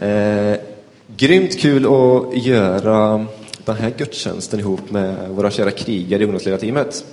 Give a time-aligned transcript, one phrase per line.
[0.00, 0.56] Eh,
[1.16, 3.26] grymt kul att göra
[3.64, 7.04] den här gudstjänsten ihop med våra kära krigare i ungdomsledarteamet.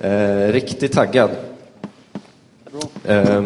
[0.00, 1.30] Eh, riktigt taggad.
[3.04, 3.44] Eh,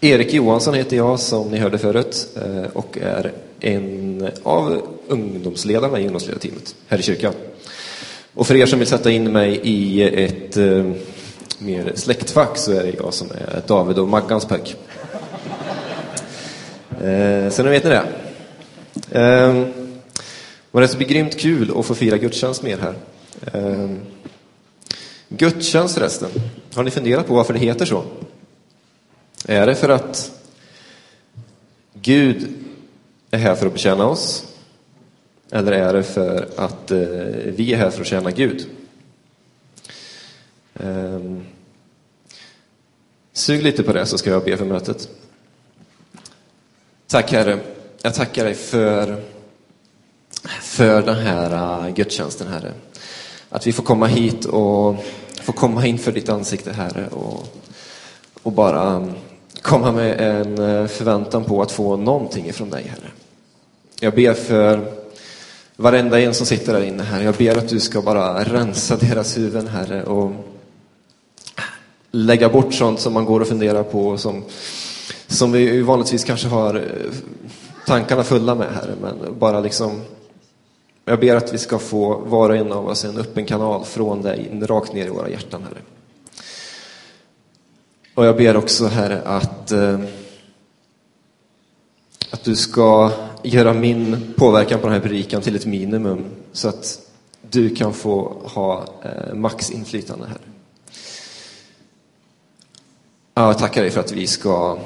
[0.00, 6.02] Erik Johansson heter jag som ni hörde förut eh, och är en av ungdomsledarna i
[6.02, 7.32] ungdomsledarteamet här i kyrkan.
[8.34, 10.92] Och för er som vill sätta in mig i ett eh,
[11.58, 14.76] mer släktfack så är det jag som är David och Maggans pojk.
[17.04, 18.04] Eh, så nu vet ni det.
[19.20, 19.66] Eh,
[20.70, 22.94] och det ska bli grymt kul att få fira gudstjänst med er här.
[23.52, 23.90] Eh,
[25.28, 26.30] gudstjänst förresten,
[26.74, 28.04] har ni funderat på varför det heter så?
[29.44, 30.32] Är det för att
[31.94, 32.48] Gud
[33.30, 34.44] är här för att betjäna oss?
[35.50, 36.98] Eller är det för att eh,
[37.44, 38.66] vi är här för att tjäna Gud?
[40.74, 41.20] Eh,
[43.32, 45.08] sug lite på det så ska jag be för mötet.
[47.10, 47.58] Tack Herre.
[48.02, 49.16] Jag tackar dig för,
[50.62, 52.72] för den här äh, gudstjänsten Herre.
[53.50, 54.96] Att vi får komma hit och
[55.42, 57.46] få komma inför ditt ansikte Herre och,
[58.42, 59.12] och bara ähm,
[59.62, 63.10] komma med en äh, förväntan på att få någonting ifrån dig Herre.
[64.00, 64.92] Jag ber för
[65.76, 67.24] varenda en som sitter där inne Herre.
[67.24, 70.32] Jag ber att du ska bara rensa deras huvuden Herre och
[72.10, 74.44] lägga bort sånt som man går och funderar på och som
[75.28, 76.82] som vi vanligtvis kanske har eh,
[77.86, 78.94] tankarna fulla med, Herre.
[79.00, 80.00] Men bara liksom,
[81.04, 84.22] jag ber att vi ska få var och en av oss en öppen kanal från
[84.22, 85.82] dig rakt ner i våra hjärtan, Herre.
[88.14, 90.00] Och jag ber också, Herre, att, eh,
[92.30, 93.10] att du ska
[93.42, 97.00] göra min påverkan på den här predikan till ett minimum så att
[97.50, 100.38] du kan få ha eh, maxinflytande, Herre.
[103.34, 104.78] Jag tackar dig för att vi ska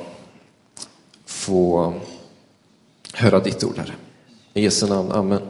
[1.43, 1.95] få
[3.13, 3.95] höra ditt ord, Herre.
[4.55, 5.43] I Jesu namn, Amen.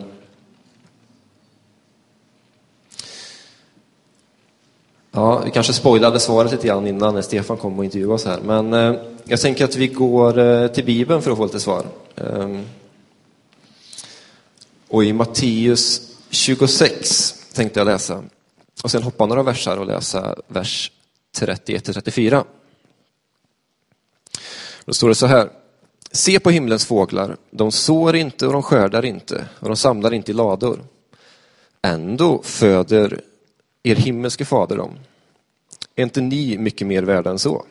[5.11, 8.41] Ja, vi kanske spoilade svaret lite grann innan när Stefan kom och intervjuade oss här.
[8.41, 11.87] Men eh, jag tänker att vi går eh, till Bibeln för att få lite svar.
[12.17, 12.65] Ehm,
[14.89, 18.23] och i Matteus 26 tänkte jag läsa.
[18.83, 20.93] Och sen hoppa några versar och läsa vers
[21.39, 22.45] 31-34.
[24.85, 25.62] Då står det så här.
[26.13, 30.31] Se på himlens fåglar, de sår inte och de skördar inte och de samlar inte
[30.31, 30.85] i lador.
[31.83, 33.21] Ändå föder
[33.83, 34.99] er himmelske fader dem.
[35.97, 37.65] Är inte ni mycket mer värda än så?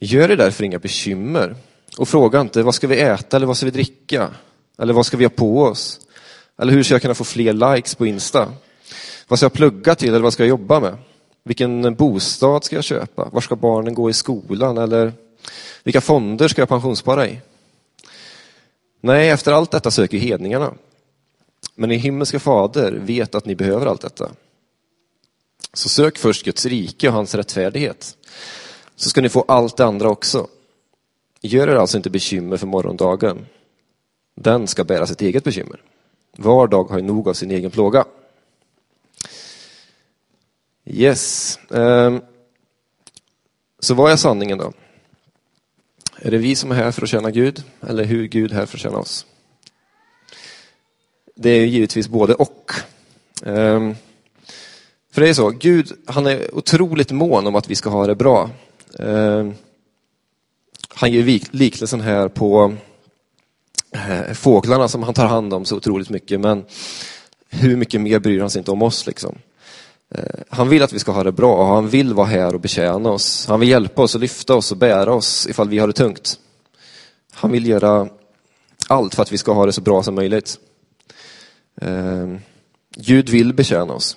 [0.00, 1.56] Gör er därför inga bekymmer
[1.98, 4.30] och fråga inte vad ska vi äta eller vad ska vi dricka?
[4.78, 6.00] Eller vad ska vi ha på oss?
[6.58, 8.52] Eller hur ska jag kunna få fler likes på Insta?
[9.28, 10.96] Vad ska jag plugga till eller vad ska jag jobba med?
[11.44, 13.28] Vilken bostad ska jag köpa?
[13.32, 14.78] Var ska barnen gå i skolan?
[14.78, 15.12] Eller
[15.82, 17.40] vilka fonder ska jag pensionsspara i?
[19.00, 20.74] Nej, efter allt detta söker hedningarna.
[21.74, 24.30] Men er himmelska fader vet att ni behöver allt detta.
[25.72, 28.16] Så sök först Guds rike och hans rättfärdighet.
[28.96, 30.46] Så ska ni få allt det andra också.
[31.40, 33.46] Gör er alltså inte bekymmer för morgondagen.
[34.34, 35.82] Den ska bära sitt eget bekymmer.
[36.36, 38.04] Var dag har ju nog av sin egen plåga.
[40.84, 41.58] Yes.
[41.70, 42.20] Ehm,
[43.78, 44.72] så vad är sanningen då?
[46.26, 48.66] Är det vi som är här för att tjäna Gud eller hur Gud är här
[48.66, 49.26] för att tjäna oss?
[51.36, 52.72] Det är givetvis både och.
[53.44, 53.94] Ehm,
[55.12, 58.14] för det är så, Gud han är otroligt mån om att vi ska ha det
[58.14, 58.50] bra.
[58.98, 59.54] Ehm,
[60.88, 62.74] han ger liknelsen här på
[63.90, 66.64] eh, fåglarna som han tar hand om så otroligt mycket, men
[67.48, 69.06] hur mycket mer bryr han sig inte om oss?
[69.06, 69.38] Liksom?
[70.14, 72.60] Eh, han vill att vi ska ha det bra och han vill vara här och
[72.60, 73.46] betjäna oss.
[73.46, 76.38] Han vill hjälpa oss och lyfta oss och bära oss ifall vi har det tungt.
[77.32, 78.08] Han vill göra
[78.88, 80.58] allt för att vi ska ha det så bra som möjligt.
[81.80, 82.36] Eh,
[82.96, 84.16] Gud vill betjäna oss.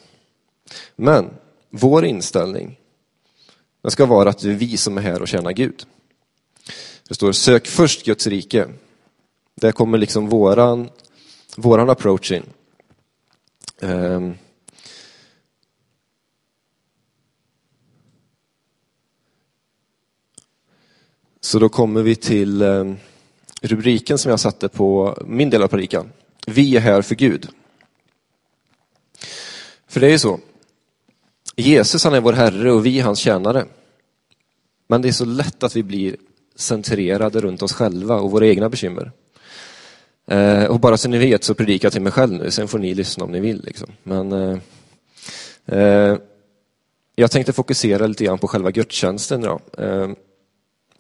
[0.96, 1.30] Men
[1.70, 2.80] vår inställning
[3.82, 5.86] den ska vara att det är vi som är här och tjänar Gud.
[7.08, 8.68] Det står sök först Guds rike.
[9.56, 10.90] Där kommer liksom våran,
[11.56, 12.44] våran approach in.
[13.82, 14.32] Eh,
[21.42, 22.94] Så då kommer vi till eh,
[23.62, 26.12] rubriken som jag satte på min del av predikan.
[26.48, 27.48] Vi är här för Gud.
[29.88, 30.40] För det är ju så.
[31.56, 33.66] Jesus han är vår Herre och vi är hans tjänare.
[34.88, 36.16] Men det är så lätt att vi blir
[36.56, 39.12] centrerade runt oss själva och våra egna bekymmer.
[40.28, 42.80] Eh, och bara så ni vet så predikar jag till mig själv nu, sen får
[42.80, 43.64] ni lyssna om ni vill.
[43.64, 43.88] Liksom.
[44.04, 44.58] Men eh,
[45.66, 46.18] eh,
[47.16, 49.42] Jag tänkte fokusera lite grann på själva gudstjänsten.
[49.42, 49.62] idag.
[49.78, 50.10] Eh,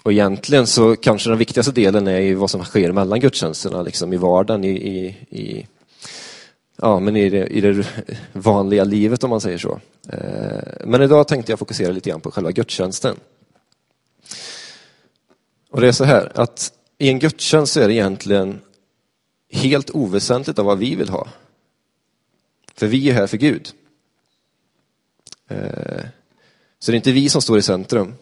[0.09, 4.13] och egentligen så kanske den viktigaste delen är ju vad som sker mellan gudstjänsterna, liksom
[4.13, 5.05] i vardagen, i, i,
[5.39, 5.67] i
[6.75, 7.87] ja, men i, det, i det
[8.33, 9.79] vanliga livet om man säger så.
[10.09, 13.15] Eh, men idag tänkte jag fokusera lite grann på själva gudstjänsten.
[15.69, 18.61] Och det är så här att i en gudstjänst så är det egentligen
[19.51, 21.27] helt oväsentligt av vad vi vill ha.
[22.75, 23.69] För vi är här för Gud.
[25.47, 26.05] Eh,
[26.79, 28.13] så det är inte vi som står i centrum.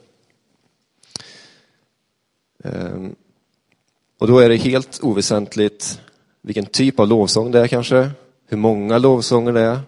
[2.63, 3.15] Ehm,
[4.19, 6.01] och då är det helt oväsentligt
[6.41, 8.09] vilken typ av lovsång det är kanske,
[8.47, 9.79] hur många lovsånger det är,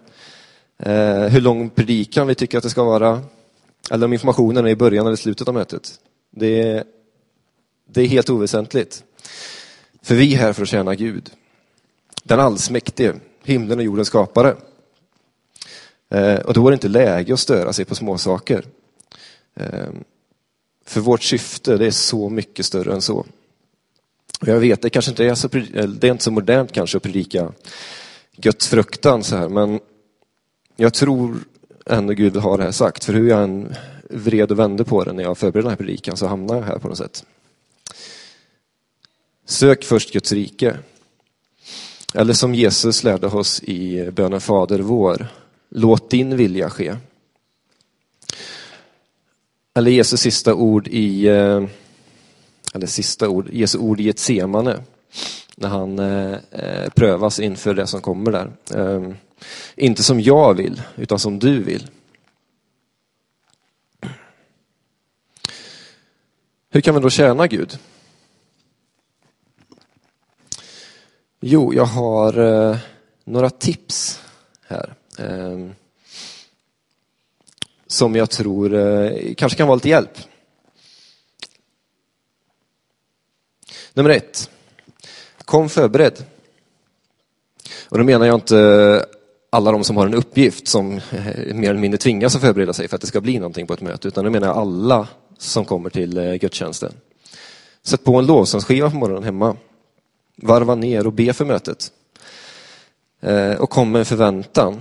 [0.78, 3.22] eh, hur lång predikan vi tycker att det ska vara,
[3.90, 6.00] eller om informationen är i början eller slutet av mötet.
[6.30, 6.84] Det är,
[7.88, 9.04] det är helt oväsentligt.
[10.02, 11.30] För vi är här för att tjäna Gud.
[12.22, 13.14] Den allsmäktige,
[13.44, 14.56] himlen och jordens skapare.
[16.10, 18.64] Eh, och då är det inte läge att störa sig på småsaker.
[19.54, 20.04] Ehm,
[20.90, 23.26] för vårt syfte, det är så mycket större än så.
[24.40, 27.02] Och jag vet, det kanske inte är så, det är inte så modernt kanske att
[27.02, 27.52] predika
[28.36, 29.80] Guds fruktan så här, men
[30.76, 31.36] jag tror
[31.86, 33.04] ändå Gud har det här sagt.
[33.04, 33.74] För hur jag än
[34.10, 36.78] vred och vände på det när jag förberedde den här predikan så hamnar jag här
[36.78, 37.24] på något sätt.
[39.46, 40.76] Sök först Guds rike.
[42.14, 45.26] Eller som Jesus lärde oss i bönen Fader vår.
[45.68, 46.96] Låt din vilja ske.
[49.74, 51.64] Eller Jesu sista ord i, eh,
[52.74, 54.82] eller sista ord, Jesu ord i ett semane
[55.56, 58.52] när han eh, eh, prövas inför det som kommer där.
[58.74, 59.14] Eh,
[59.76, 61.90] inte som jag vill, utan som du vill.
[66.70, 67.78] Hur kan vi då tjäna Gud?
[71.40, 72.76] Jo, jag har eh,
[73.24, 74.20] några tips
[74.66, 74.94] här.
[75.18, 75.74] Ehm,
[77.90, 80.18] som jag tror eh, kanske kan vara lite hjälp.
[83.92, 84.50] Nummer ett.
[85.44, 86.24] Kom förberedd.
[87.88, 89.06] Och då menar jag inte
[89.50, 92.88] alla de som har en uppgift som eh, mer eller mindre tvingas att förbereda sig
[92.88, 95.08] för att det ska bli någonting på ett möte, utan då menar jag alla
[95.38, 96.92] som kommer till eh, gudstjänsten.
[97.82, 99.56] Sätt på en lovsångsskiva på morgonen hemma.
[100.36, 101.92] Varva ner och be för mötet.
[103.20, 104.80] Eh, och kom med en förväntan.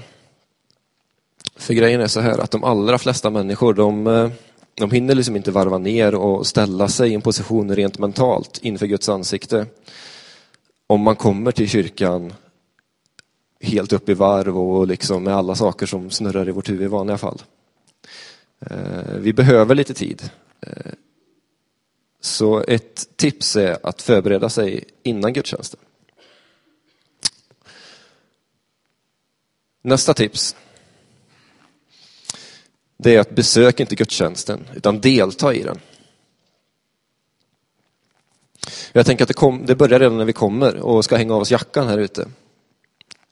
[1.59, 4.31] För grejen är så här att de allra flesta människor, de, eh,
[4.73, 8.85] de hinner liksom inte varva ner och ställa sig i en position rent mentalt inför
[8.85, 9.65] Guds ansikte
[10.87, 12.33] om man kommer till kyrkan
[13.61, 16.87] helt upp i varv och liksom med alla saker som snurrar i vårt huvud i
[16.87, 17.41] vanliga fall.
[18.59, 20.29] Eh, vi behöver lite tid.
[20.61, 20.91] Eh,
[22.21, 25.79] så ett tips är att förbereda sig innan gudstjänsten.
[29.81, 30.55] Nästa tips.
[33.03, 35.79] Det är att besök inte gudstjänsten utan delta i den.
[38.91, 41.41] Jag tänker att det, kom, det börjar redan när vi kommer och ska hänga av
[41.41, 42.27] oss jackan här ute.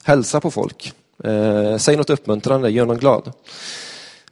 [0.03, 0.93] Hälsa på folk.
[1.23, 3.31] Eh, säg något uppmuntrande, gör någon glad.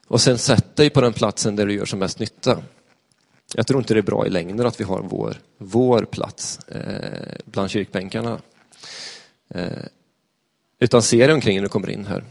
[0.07, 2.61] Och sen sätt dig på den platsen där du gör som mest nytta.
[3.55, 7.38] Jag tror inte det är bra i längden att vi har vår, vår plats eh,
[7.45, 8.39] bland kyrkbänkarna.
[9.49, 9.67] Eh,
[10.79, 12.23] utan se dig omkring när du kommer in här.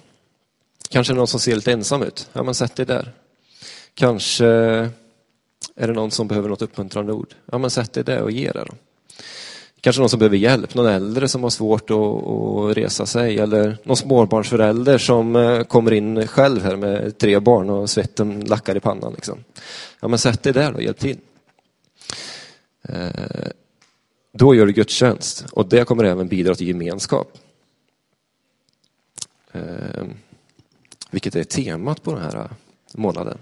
[0.89, 2.29] Kanske någon som ser lite ensam ut.
[2.33, 3.13] Ja, men sätt dig där.
[3.95, 4.47] Kanske
[5.77, 7.35] är det någon som behöver något uppmuntrande ord?
[7.47, 8.65] Ja, men sätt dig där och ge det.
[8.65, 8.75] Då.
[9.81, 13.77] Kanske någon som behöver hjälp, någon äldre som har svårt att, att resa sig eller
[13.85, 18.81] någon småbarnsförälder som eh, kommer in själv här med tre barn och svetten lackar i
[18.81, 19.13] pannan.
[19.15, 19.45] Liksom.
[20.01, 21.19] Ja, men sätt dig där och hjälp till.
[22.89, 23.49] Eh,
[24.33, 27.39] då gör du gudstjänst och det kommer även bidra till gemenskap.
[29.53, 30.05] Eh,
[31.15, 32.51] vilket är temat på den här äh,
[32.95, 33.39] månaden.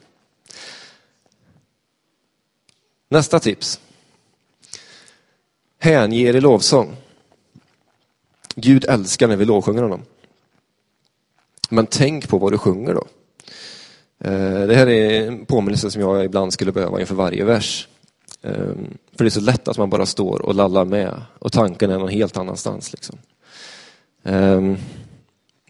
[3.09, 3.81] Nästa tips.
[5.79, 6.97] Hänge er i lovsång.
[8.55, 10.03] Gud älskar när vi lovsjunger honom.
[11.71, 13.07] Men tänk på vad du sjunger då.
[14.19, 17.89] Eh, det här är en påminnelse som jag ibland skulle behöva inför varje vers.
[18.43, 21.91] Ehm, för det är så lätt att man bara står och lallar med och tanken
[21.91, 22.93] är någon helt annanstans.
[22.93, 23.19] Liksom.
[24.23, 24.77] Ehm,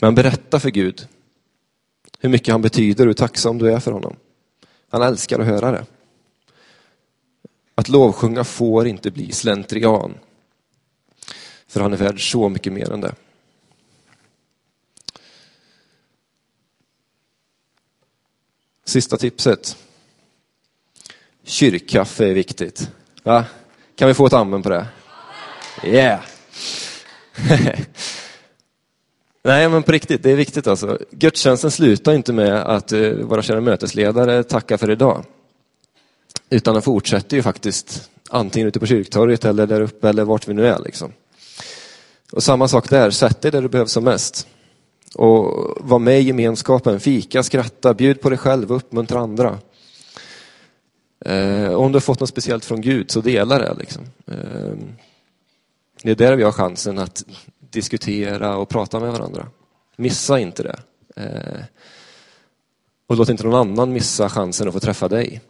[0.00, 1.08] men berätta för Gud
[2.22, 4.16] hur mycket han betyder och hur tacksam du är för honom.
[4.88, 5.86] Han älskar att höra det.
[7.74, 10.14] Att lovsjunga får inte bli slentrian.
[11.66, 13.14] För han är värd så mycket mer än det.
[18.84, 19.76] Sista tipset.
[21.44, 22.90] Kyrkkaffe är viktigt.
[23.22, 23.44] Va?
[23.96, 24.86] Kan vi få ett amen på det?
[25.84, 26.20] Yeah!
[29.44, 30.98] Nej, men på riktigt, det är viktigt alltså.
[31.10, 35.24] Gudstjänsten slutar inte med att eh, våra kära mötesledare tackar för idag.
[36.50, 40.54] Utan den fortsätter ju faktiskt antingen ute på kyrktorget eller där uppe eller vart vi
[40.54, 40.78] nu är.
[40.78, 41.12] Liksom.
[42.32, 44.46] Och samma sak där, sätt dig där du behövs som mest.
[45.14, 49.58] Och var med i gemenskapen, fika, skratta, bjud på dig själv och uppmuntra andra.
[51.24, 53.74] Eh, om du har fått något speciellt från Gud så dela det.
[53.78, 54.02] Liksom.
[54.26, 54.74] Eh,
[56.02, 57.24] det är där vi har chansen att
[57.72, 59.48] diskutera och prata med varandra.
[59.96, 60.78] Missa inte det.
[61.16, 61.64] Eh,
[63.06, 65.40] och låt inte någon annan missa chansen att få träffa dig.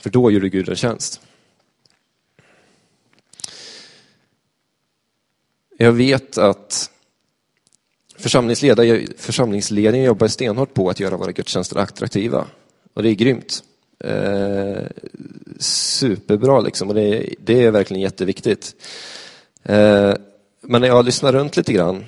[0.00, 1.20] För då gör du Gud en tjänst.
[5.76, 6.90] Jag vet att
[8.16, 12.46] församlingsledningen jobbar stenhårt på att göra våra gudstjänster attraktiva.
[12.94, 13.62] Och det är grymt.
[14.04, 14.86] Eh,
[15.58, 18.74] superbra liksom och det, det, är verkligen jätteviktigt.
[19.62, 20.14] Eh,
[20.70, 22.04] men när jag lyssnar runt lite grann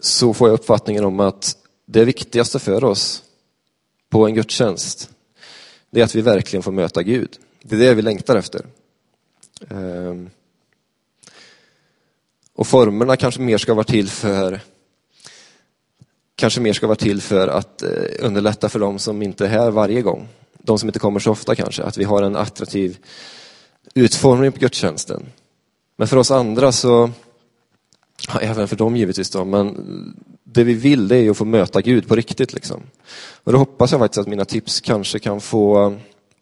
[0.00, 3.22] så får jag uppfattningen om att det viktigaste för oss
[4.08, 5.10] på en gudstjänst,
[5.90, 7.38] det är att vi verkligen får möta Gud.
[7.62, 8.66] Det är det vi längtar efter.
[9.70, 10.30] Ehm.
[12.54, 14.60] Och formerna kanske mer ska vara till för
[16.36, 17.88] kanske mer ska vara till för att eh,
[18.18, 20.28] underlätta för de som inte är här varje gång.
[20.52, 22.98] De som inte kommer så ofta kanske, att vi har en attraktiv
[23.94, 25.26] utformning på gudstjänsten.
[25.98, 27.10] Men för oss andra så,
[28.28, 29.76] ja, även för dem givetvis då, men
[30.44, 32.52] det vi vill det är att få möta Gud på riktigt.
[32.52, 32.82] Liksom.
[33.44, 35.96] Och då hoppas jag faktiskt att mina tips kanske kan få,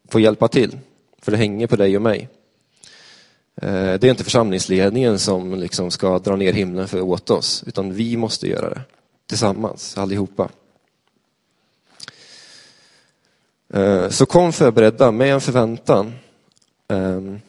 [0.09, 0.77] få hjälpa till.
[1.21, 2.29] För det hänger på dig och mig.
[3.61, 7.93] Eh, det är inte församlingsledningen som liksom ska dra ner himlen för åt oss, utan
[7.93, 8.81] vi måste göra det
[9.27, 10.49] tillsammans, allihopa.
[13.73, 16.13] Eh, så kom förberedda med en förväntan.
[16.87, 17.39] Ehm,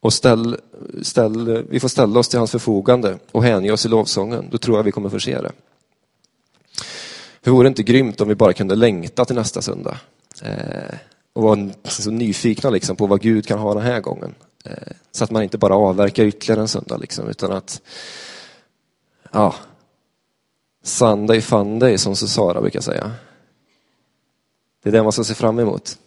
[0.00, 0.56] och ställ,
[1.02, 4.48] ställ, vi får ställa oss till hans förfogande och hänge oss i lovsången.
[4.50, 5.52] Då tror jag vi kommer få se det.
[7.42, 9.98] Hur vore det inte grymt om vi bara kunde längta till nästa söndag?
[10.42, 10.94] Eh,
[11.32, 14.34] och vara så nyfikna liksom på vad Gud kan ha den här gången.
[14.64, 17.80] Eh, så att man inte bara avverkar ytterligare en söndag, liksom, utan att
[19.32, 19.54] ja,
[20.82, 23.12] Sunday Funday som Susara brukar säga.
[24.82, 25.98] Det är det man ska se fram emot.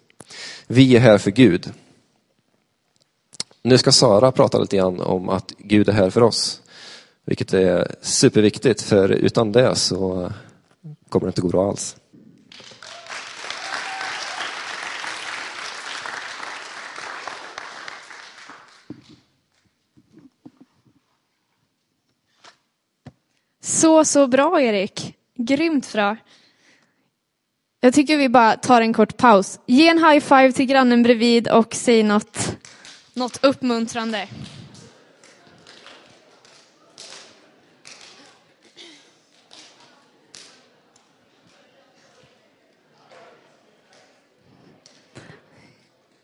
[0.68, 1.72] Vi är här för Gud.
[3.66, 6.62] Nu ska Sara prata lite grann om att Gud är här för oss.
[7.26, 10.32] Vilket är superviktigt, för utan det så
[11.10, 11.96] kommer det inte gå bra alls.
[23.62, 25.16] Så, så bra Erik.
[25.38, 26.18] Grymt bra.
[27.80, 29.60] Jag tycker vi bara tar en kort paus.
[29.66, 32.53] Ge en high five till grannen bredvid och säg något,
[33.14, 34.28] något uppmuntrande.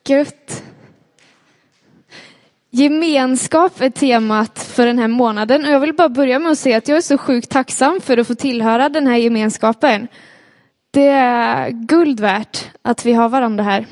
[0.07, 0.63] Gött.
[2.71, 6.77] Gemenskap är temat för den här månaden och jag vill bara börja med att säga
[6.77, 10.07] att jag är så sjukt tacksam för att få tillhöra den här gemenskapen.
[10.91, 13.85] Det är guld värt att vi har varandra här.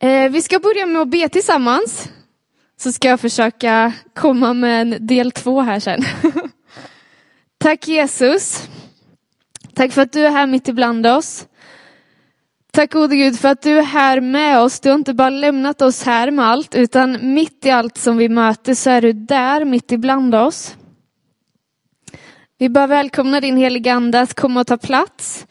[0.00, 2.08] Eh, vi ska börja med att be tillsammans.
[2.78, 6.02] Så ska jag försöka komma med en del två här sen.
[7.58, 8.68] Tack Jesus.
[9.74, 11.46] Tack för att du är här mitt ibland oss.
[12.72, 14.80] Tack gode Gud för att du är här med oss.
[14.80, 18.28] Du har inte bara lämnat oss här med allt, utan mitt i allt som vi
[18.28, 20.76] möter så är du där mitt ibland oss.
[22.58, 25.46] Vi bara välkomnar din heliga ande att komma och ta plats.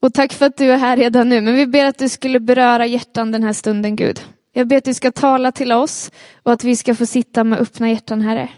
[0.00, 2.40] Och tack för att du är här redan nu, men vi ber att du skulle
[2.40, 4.20] beröra hjärtan den här stunden Gud.
[4.52, 6.10] Jag ber att du ska tala till oss
[6.42, 8.48] och att vi ska få sitta med öppna hjärtan Herre.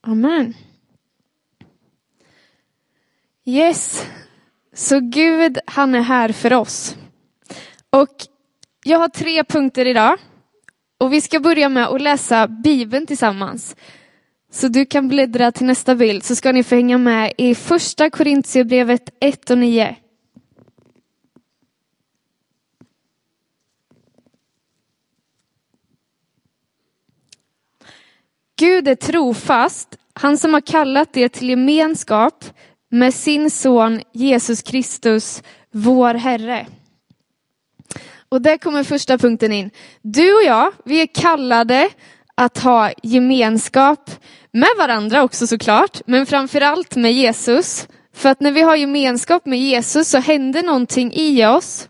[0.00, 0.54] Amen.
[3.44, 4.06] Yes,
[4.74, 6.96] så Gud, han är här för oss.
[7.90, 8.16] Och
[8.84, 10.18] jag har tre punkter idag.
[10.98, 13.76] Och vi ska börja med att läsa Bibeln tillsammans.
[14.50, 18.10] Så du kan bläddra till nästa bild så ska ni få hänga med i första
[18.10, 19.96] Korintierbrevet 1 och 9.
[28.58, 32.44] Gud är trofast, han som har kallat er till gemenskap
[32.88, 36.66] med sin son Jesus Kristus, vår Herre.
[38.28, 39.70] Och där kommer första punkten in.
[40.02, 41.90] Du och jag, vi är kallade
[42.38, 44.10] att ha gemenskap
[44.52, 47.88] med varandra också såklart, men framförallt med Jesus.
[48.14, 51.88] För att när vi har gemenskap med Jesus så händer någonting i oss.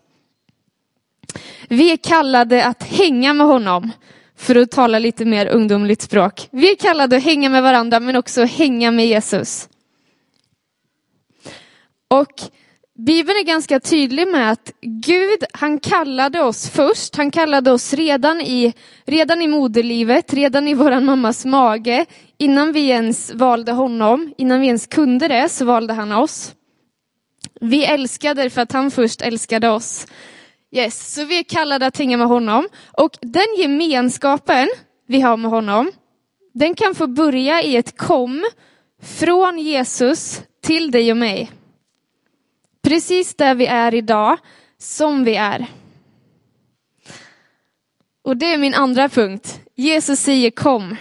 [1.69, 3.91] Vi är kallade att hänga med honom,
[4.37, 6.49] för att tala lite mer ungdomligt språk.
[6.51, 9.69] Vi är kallade att hänga med varandra men också hänga med Jesus.
[12.09, 12.33] Och
[12.99, 17.17] Bibeln är ganska tydlig med att Gud, han kallade oss först.
[17.17, 18.75] Han kallade oss redan i,
[19.05, 22.07] redan i moderlivet, redan i våran mammas mage.
[22.39, 26.55] Innan vi ens valde honom, innan vi ens kunde det, så valde han oss.
[27.61, 30.07] Vi älskade för att han först älskade oss.
[30.73, 32.69] Yes, så vi är kallade att hänga med honom.
[32.93, 34.69] Och den gemenskapen
[35.07, 35.93] vi har med honom,
[36.55, 38.45] den kan få börja i ett kom
[39.03, 41.51] från Jesus till dig och mig.
[42.89, 44.39] Precis där vi är idag,
[44.79, 45.67] som vi är.
[48.25, 49.61] Och det är min andra punkt.
[49.75, 50.97] Jesus säger kom.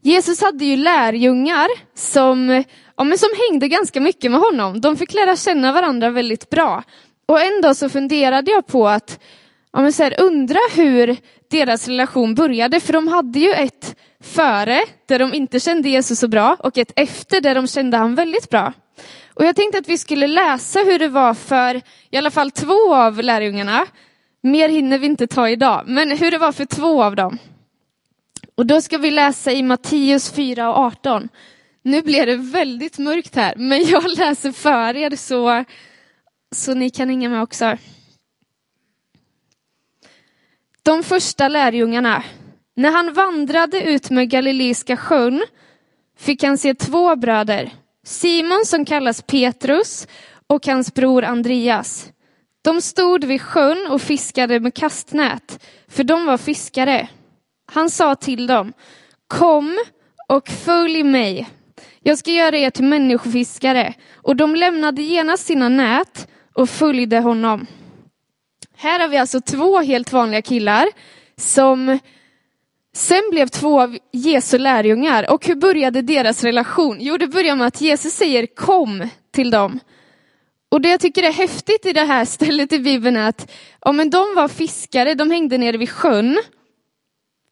[0.00, 2.64] Jesus hade ju lärjungar som,
[2.96, 4.80] ja, men som hängde ganska mycket med honom.
[4.80, 6.82] De fick lära känna varandra väldigt bra.
[7.26, 9.20] Och en dag så funderade jag på att
[9.72, 11.16] ja, men så här, undra hur
[11.50, 16.28] deras relation började, för de hade ju ett före där de inte kände Jesus så
[16.28, 18.72] bra och ett efter där de kände han väldigt bra.
[19.34, 22.94] Och jag tänkte att vi skulle läsa hur det var för i alla fall två
[22.94, 23.86] av lärjungarna.
[24.42, 27.38] Mer hinner vi inte ta idag, men hur det var för två av dem.
[28.54, 31.28] Och då ska vi läsa i Matteus 4 och 18.
[31.82, 35.64] Nu blir det väldigt mörkt här, men jag läser för er så,
[36.54, 37.76] så ni kan hänga med också.
[40.82, 42.22] De första lärjungarna.
[42.76, 45.42] När han vandrade ut med Galileiska sjön
[46.18, 47.70] fick han se två bröder,
[48.04, 50.08] Simon som kallas Petrus
[50.46, 52.12] och hans bror Andreas.
[52.62, 57.08] De stod vid sjön och fiskade med kastnät, för de var fiskare.
[57.66, 58.72] Han sa till dem,
[59.26, 59.78] kom
[60.28, 61.48] och följ mig.
[62.02, 63.94] Jag ska göra er till människofiskare.
[64.14, 67.66] Och de lämnade genast sina nät och följde honom.
[68.76, 70.88] Här har vi alltså två helt vanliga killar
[71.36, 71.98] som
[72.96, 75.30] sen blev två av Jesu lärjungar.
[75.30, 76.96] Och hur började deras relation?
[77.00, 79.80] Jo, det börjar med att Jesus säger kom till dem.
[80.70, 83.92] Och det jag tycker är häftigt i det här stället i Bibeln är att ja,
[83.92, 86.40] men de var fiskare, de hängde nere vid sjön.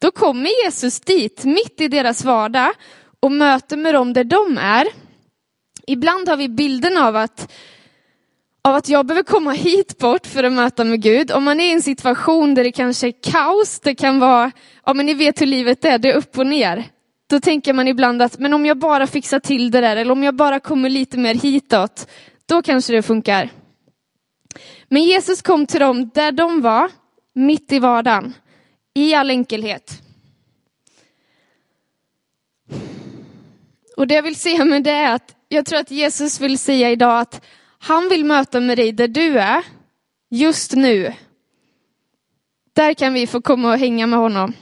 [0.01, 2.71] Då kommer Jesus dit, mitt i deras vardag
[3.19, 4.87] och möter med dem där de är.
[5.87, 7.51] Ibland har vi bilden av att,
[8.61, 11.31] av att jag behöver komma hit bort för att möta med Gud.
[11.31, 14.51] Om man är i en situation där det kanske är kaos, det kan vara,
[14.85, 16.83] ja men ni vet hur livet är, det är upp och ner.
[17.29, 20.23] Då tänker man ibland att, men om jag bara fixar till det där, eller om
[20.23, 22.09] jag bara kommer lite mer hitåt,
[22.45, 23.49] då kanske det funkar.
[24.87, 26.91] Men Jesus kom till dem där de var,
[27.35, 28.33] mitt i vardagen,
[28.93, 30.01] i all enkelhet.
[33.97, 36.91] Och det jag vill säga med det är att jag tror att Jesus vill säga
[36.91, 37.45] idag att
[37.79, 39.63] han vill möta med dig där du är,
[40.29, 41.13] just nu.
[42.73, 44.53] Där kan vi få komma och hänga med honom.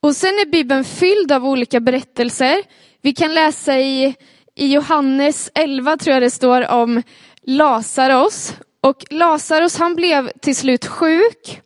[0.00, 2.62] Och sen är Bibeln fylld av olika berättelser.
[3.00, 4.14] Vi kan läsa i,
[4.54, 7.02] i Johannes 11, tror jag det står, om
[7.42, 8.54] Lazarus.
[8.80, 11.60] Och Lazarus han blev till slut sjuk,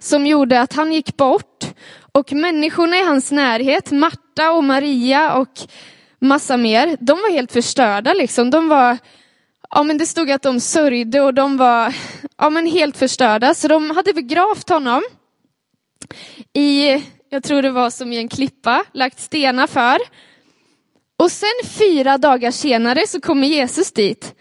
[0.00, 1.64] som gjorde att han gick bort.
[2.12, 5.58] Och människorna i hans närhet, Marta och Maria och
[6.20, 8.50] massa mer, de var helt förstörda liksom.
[8.50, 8.98] De var,
[9.70, 11.94] ja men det stod att de sörjde och de var,
[12.38, 13.54] ja men helt förstörda.
[13.54, 15.02] Så de hade begravt honom
[16.52, 19.98] i, jag tror det var som i en klippa, lagt stenar för.
[21.18, 24.34] Och sen fyra dagar senare så kommer Jesus dit.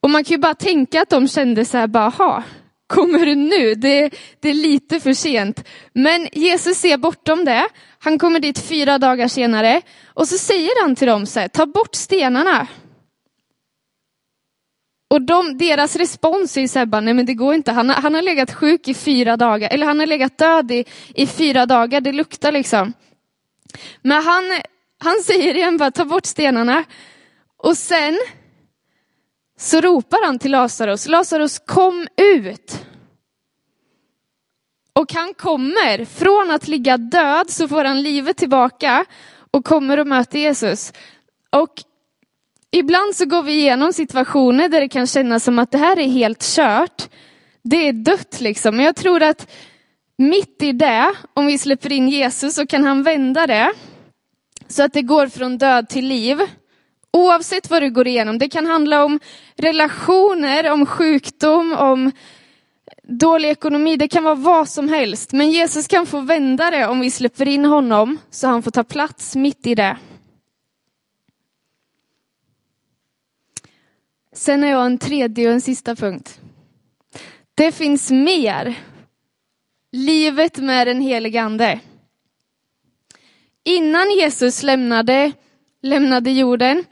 [0.00, 2.44] Och man kan ju bara tänka att de kände så här, bara,
[2.86, 3.74] kommer du nu?
[3.74, 5.64] Det, det är lite för sent.
[5.92, 7.68] Men Jesus ser bortom det.
[7.98, 11.66] Han kommer dit fyra dagar senare och så säger han till dem så här, ta
[11.66, 12.66] bort stenarna.
[15.10, 17.72] Och de, deras respons är så här, nej men det går inte.
[17.72, 21.26] Han, han har legat sjuk i fyra dagar, eller han har legat död i, i
[21.26, 22.92] fyra dagar, det luktar liksom.
[24.02, 24.44] Men han,
[24.98, 26.84] han säger igen bara, ta bort stenarna.
[27.56, 28.18] Och sen
[29.58, 32.86] så ropar han till Lazarus, Lazarus kom ut.
[34.92, 39.04] Och han kommer, från att ligga död så får han livet tillbaka
[39.50, 40.92] och kommer och möter Jesus.
[41.50, 41.72] Och
[42.70, 46.08] ibland så går vi igenom situationer där det kan kännas som att det här är
[46.08, 47.08] helt kört.
[47.62, 48.76] Det är dött liksom.
[48.76, 49.50] Men jag tror att
[50.18, 53.72] mitt i det, om vi släpper in Jesus så kan han vända det.
[54.68, 56.40] Så att det går från död till liv.
[57.16, 58.38] Oavsett vad du går igenom.
[58.38, 59.20] Det kan handla om
[59.56, 62.12] relationer, om sjukdom, om
[63.02, 63.96] dålig ekonomi.
[63.96, 65.32] Det kan vara vad som helst.
[65.32, 68.84] Men Jesus kan få vända det om vi släpper in honom så han får ta
[68.84, 69.96] plats mitt i det.
[74.32, 76.40] Sen har jag en tredje och en sista punkt.
[77.54, 78.74] Det finns mer.
[79.92, 81.80] Livet med den helige ande.
[83.64, 85.32] Innan Jesus lämnade,
[85.82, 86.84] lämnade jorden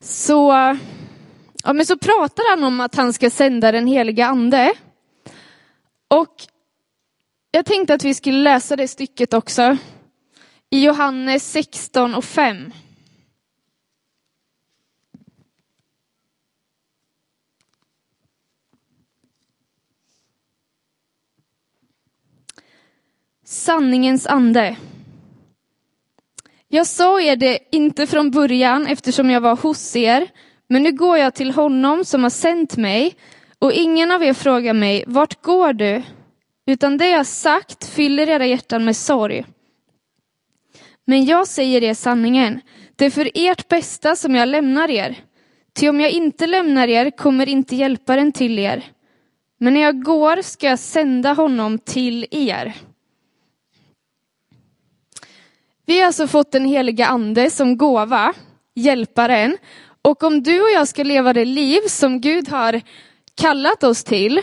[0.00, 0.50] så,
[1.64, 4.72] ja, men så pratar han om att han ska sända den heliga ande.
[6.08, 6.34] Och
[7.50, 9.76] jag tänkte att vi skulle läsa det stycket också.
[10.70, 12.72] I Johannes 16 och 5.
[23.44, 24.76] Sanningens ande.
[26.76, 30.28] Jag sa er det inte från början eftersom jag var hos er,
[30.68, 33.14] men nu går jag till honom som har sänt mig
[33.58, 36.02] och ingen av er frågar mig, vart går du?
[36.66, 39.44] Utan det jag sagt fyller era hjärtan med sorg.
[41.04, 42.60] Men jag säger er sanningen,
[42.96, 45.16] det är för ert bästa som jag lämnar er.
[45.74, 48.82] Ty om jag inte lämnar er kommer inte hjälparen till er.
[49.58, 52.74] Men när jag går ska jag sända honom till er.
[55.86, 58.32] Vi har alltså fått den heliga ande som gåva,
[58.74, 59.58] hjälparen.
[60.02, 62.80] Och om du och jag ska leva det liv som Gud har
[63.34, 64.42] kallat oss till,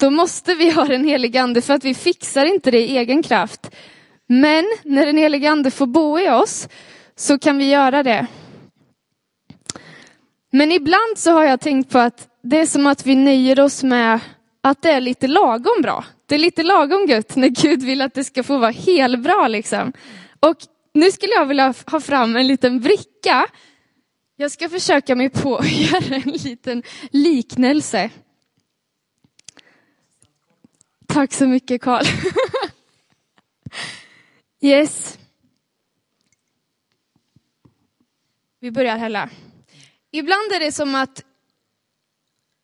[0.00, 3.22] då måste vi ha den heliga ande för att vi fixar inte det i egen
[3.22, 3.70] kraft.
[4.26, 6.68] Men när den heliga ande får bo i oss
[7.16, 8.26] så kan vi göra det.
[10.50, 13.82] Men ibland så har jag tänkt på att det är som att vi nöjer oss
[13.82, 14.20] med
[14.62, 16.04] att det är lite lagom bra.
[16.26, 19.92] Det är lite lagom gött när Gud vill att det ska få vara helbra liksom.
[20.40, 20.56] Och
[20.92, 23.46] nu skulle jag vilja ha fram en liten bricka.
[24.36, 28.10] Jag ska försöka mig på att göra en liten liknelse.
[31.06, 32.04] Tack så mycket Karl.
[34.60, 35.18] yes.
[38.60, 39.30] Vi börjar hälla.
[40.10, 41.24] Ibland är det som att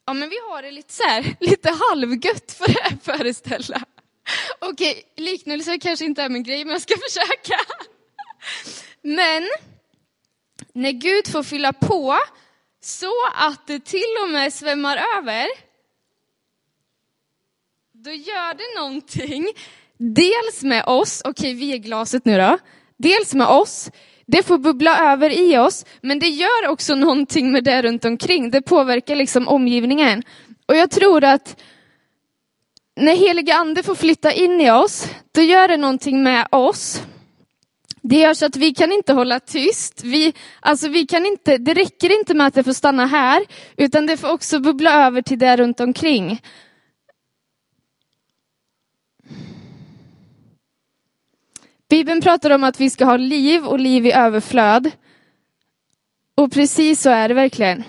[0.07, 3.85] ja, men vi har det lite så här, lite halvgött för att föreställa.
[4.59, 7.61] Okej, liknelser kanske inte är min grej, men jag ska försöka.
[9.03, 9.49] Men
[10.73, 12.19] när Gud får fylla på
[12.81, 15.47] så att det till och med svämmar över,
[17.93, 19.47] då gör det någonting.
[19.99, 22.59] Dels med oss, okej vi är glaset nu då,
[22.97, 23.91] dels med oss,
[24.27, 28.51] det får bubbla över i oss, men det gör också någonting med det runt omkring.
[28.51, 30.23] Det påverkar liksom omgivningen.
[30.67, 31.63] Och jag tror att
[32.97, 37.03] när heliga ande får flytta in i oss, då gör det någonting med oss.
[38.03, 40.05] Det gör så att vi kan inte hålla tyst.
[40.05, 44.07] Vi, alltså vi kan inte, det räcker inte med att det får stanna här, utan
[44.07, 46.41] det får också bubbla över till det runt omkring.
[51.89, 54.91] Bibeln pratar om att vi ska ha liv och liv i överflöd.
[56.35, 57.85] Och precis så är det verkligen.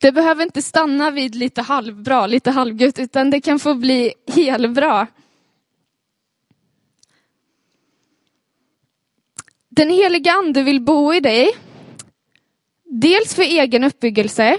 [0.00, 5.06] Det behöver inte stanna vid lite halvbra, lite halvgött, utan det kan få bli helbra.
[9.68, 11.50] Den heliga ande vill bo i dig.
[12.84, 14.58] Dels för egen uppbyggelse,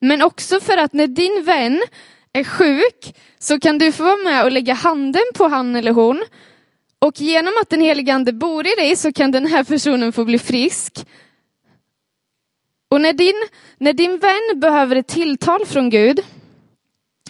[0.00, 1.82] men också för att när din vän
[2.32, 6.24] är sjuk så kan du få vara med och lägga handen på han eller hon.
[6.98, 10.24] Och genom att den heliga ande bor i dig så kan den här personen få
[10.24, 11.06] bli frisk.
[12.90, 13.48] Och när din,
[13.78, 16.20] när din vän behöver ett tilltal från Gud,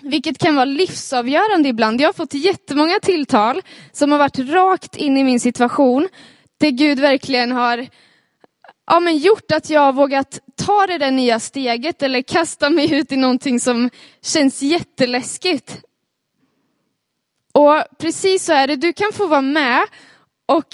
[0.02, 2.00] vilket kan vara livsavgörande ibland.
[2.00, 6.08] Jag har fått jättemånga tilltal som har varit rakt in i min situation,
[6.58, 7.86] där Gud verkligen har
[8.86, 12.94] ja, men gjort att jag har vågat ta det där nya steget eller kasta mig
[12.94, 13.90] ut i någonting som
[14.22, 15.80] känns jätteläskigt.
[17.52, 19.82] Och precis så är det, du kan få vara med
[20.46, 20.66] och,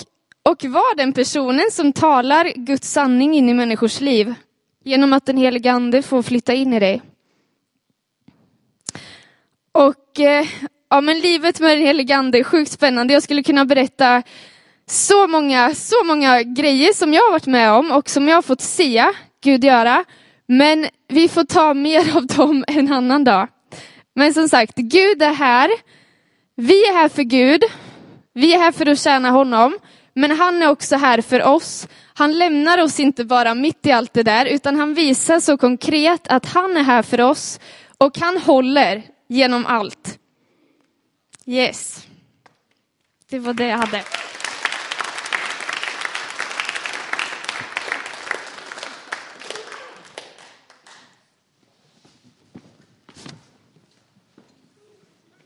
[0.43, 4.35] och vara den personen som talar Guds sanning in i människors liv.
[4.87, 7.03] Genom att den helige ande får flytta in i dig.
[9.73, 10.47] Och eh,
[10.91, 13.13] ja, men livet med den helige ande är sjukt spännande.
[13.13, 14.23] Jag skulle kunna berätta
[14.87, 18.43] så många, så många grejer som jag har varit med om och som jag har
[18.43, 19.07] fått se
[19.43, 20.05] Gud göra.
[20.47, 23.49] Men vi får ta mer av dem en annan dag.
[24.15, 25.71] Men som sagt, Gud är här.
[26.57, 27.63] Vi är här för Gud.
[28.35, 29.79] Vi är här för att tjäna honom.
[30.15, 31.89] Men han är också här för oss.
[32.19, 36.29] Han lämnar oss inte bara mitt i allt det där, utan han visar så konkret
[36.29, 37.61] att han är här för oss
[37.99, 40.19] och han håller genom allt.
[41.47, 42.07] Yes.
[43.31, 44.03] Det var det jag hade.